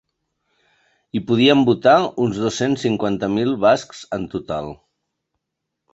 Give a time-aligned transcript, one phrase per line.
[1.17, 1.93] Hi podien votar
[2.25, 4.73] uns dos-cents cinquanta mil bascs en total.